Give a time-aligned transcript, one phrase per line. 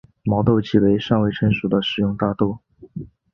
[0.23, 2.57] 毛豆即为尚未成熟的食用大豆。